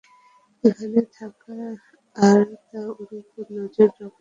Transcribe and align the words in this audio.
এখানে 0.63 0.99
থাকো 1.15 1.53
আর 2.15 2.41
ওর 2.81 3.09
উপর 3.19 3.45
নজর 3.57 3.89
রাখো। 3.91 4.09